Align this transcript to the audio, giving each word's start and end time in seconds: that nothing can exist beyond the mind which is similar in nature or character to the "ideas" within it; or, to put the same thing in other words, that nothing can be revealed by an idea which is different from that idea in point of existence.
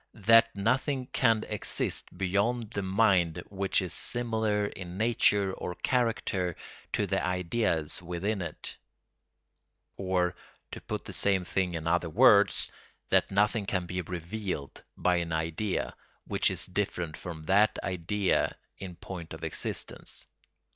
that 0.25 0.49
nothing 0.55 1.05
can 1.05 1.43
exist 1.47 2.07
beyond 2.17 2.71
the 2.71 2.81
mind 2.81 3.37
which 3.49 3.83
is 3.83 3.93
similar 3.93 4.65
in 4.65 4.97
nature 4.97 5.53
or 5.53 5.75
character 5.75 6.55
to 6.91 7.05
the 7.05 7.23
"ideas" 7.23 8.01
within 8.01 8.41
it; 8.41 8.75
or, 9.97 10.33
to 10.71 10.81
put 10.81 11.05
the 11.05 11.13
same 11.13 11.45
thing 11.45 11.75
in 11.75 11.85
other 11.85 12.09
words, 12.09 12.67
that 13.09 13.29
nothing 13.29 13.67
can 13.67 13.85
be 13.85 14.01
revealed 14.01 14.81
by 14.97 15.17
an 15.17 15.31
idea 15.31 15.95
which 16.25 16.49
is 16.49 16.65
different 16.65 17.15
from 17.15 17.43
that 17.43 17.77
idea 17.83 18.55
in 18.79 18.95
point 18.95 19.35
of 19.35 19.43
existence. 19.43 20.25